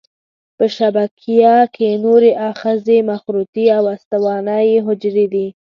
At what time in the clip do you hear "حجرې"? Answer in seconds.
4.87-5.25